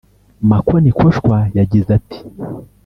[0.49, 2.19] Makonikoshwa yagize ati